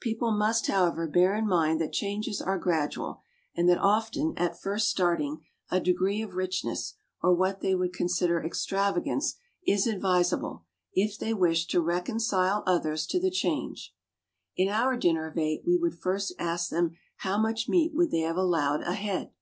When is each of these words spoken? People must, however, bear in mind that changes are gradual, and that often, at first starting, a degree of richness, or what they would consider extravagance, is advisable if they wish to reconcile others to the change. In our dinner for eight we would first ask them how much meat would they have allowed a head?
People 0.00 0.32
must, 0.36 0.66
however, 0.66 1.06
bear 1.08 1.34
in 1.34 1.46
mind 1.46 1.80
that 1.80 1.94
changes 1.94 2.42
are 2.42 2.58
gradual, 2.58 3.22
and 3.54 3.70
that 3.70 3.78
often, 3.80 4.34
at 4.36 4.60
first 4.60 4.90
starting, 4.90 5.40
a 5.70 5.80
degree 5.80 6.20
of 6.20 6.34
richness, 6.34 6.92
or 7.22 7.32
what 7.34 7.62
they 7.62 7.74
would 7.74 7.94
consider 7.94 8.38
extravagance, 8.44 9.36
is 9.66 9.86
advisable 9.86 10.66
if 10.92 11.18
they 11.18 11.32
wish 11.32 11.64
to 11.68 11.80
reconcile 11.80 12.62
others 12.66 13.06
to 13.06 13.18
the 13.18 13.30
change. 13.30 13.94
In 14.58 14.68
our 14.68 14.94
dinner 14.94 15.32
for 15.32 15.40
eight 15.40 15.62
we 15.66 15.78
would 15.78 15.94
first 15.98 16.34
ask 16.38 16.68
them 16.68 16.94
how 17.20 17.38
much 17.38 17.66
meat 17.66 17.94
would 17.94 18.10
they 18.10 18.20
have 18.20 18.36
allowed 18.36 18.82
a 18.82 18.92
head? 18.92 19.32